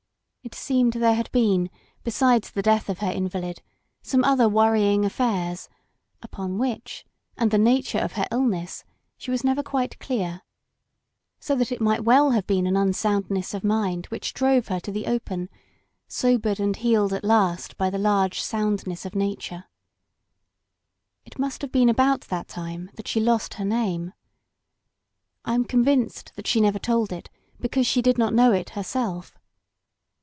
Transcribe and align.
It 0.43 0.55
seemed 0.55 0.93
there 0.93 1.13
had 1.13 1.31
been, 1.31 1.69
besides 2.03 2.49
the 2.51 2.63
death 2.63 2.89
of 2.89 2.97
her 2.99 3.11
invalid, 3.11 3.61
some 4.01 4.23
other 4.23 4.49
worrying 4.49 5.05
affairs, 5.05 5.69
upon 6.23 6.57
which, 6.57 7.05
and 7.37 7.51
the 7.51 7.57
nature 7.59 7.99
of 7.99 8.13
her 8.13 8.25
ill 8.31 8.45
ness, 8.45 8.83
she 9.19 9.29
was 9.31 9.43
never 9.43 9.61
quite 9.63 9.99
clear, 9.99 10.41
so 11.39 11.55
that 11.55 11.71
it 11.71 11.79
might 11.79 11.99
very 12.01 12.05
well 12.05 12.31
have 12.31 12.47
been 12.47 12.65
an 12.67 12.73
tinsoundness 12.73 13.53
of 13.53 13.63
mind 13.63 14.07
which 14.07 14.33
drove 14.33 14.67
her 14.69 14.79
to 14.81 14.91
the 14.91 15.05
open, 15.05 15.47
sobered 16.07 16.59
and 16.59 16.77
healed 16.77 17.13
at 17.13 17.23
last 17.23 17.77
by 17.77 17.89
the 17.91 17.99
large 17.99 18.41
sotmdness 18.41 19.05
of 19.05 19.13
nature. 19.15 19.65
It 21.23 21.37
must 21.39 21.61
have 21.61 21.71
been 21.71 21.87
about 21.87 22.21
that 22.21 22.47
time 22.49 22.89
that 22.95 23.07
she 23.07 23.19
lost 23.21 23.53
her 23.53 23.65
name. 23.65 24.11
I 25.45 25.53
am 25.53 25.65
convinced 25.65 26.33
that 26.35 26.47
she 26.47 26.59
never 26.59 26.79
told 26.79 27.11
it 27.13 27.29
because 27.59 27.85
she 27.87 28.01
did 28.01 28.17
not 28.17 28.33
know 28.33 28.51
it 28.51 28.71
herself. 28.71 29.37